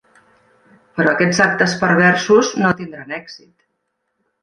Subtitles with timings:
[1.01, 3.55] Però aquests actes perversos no tindran èxit.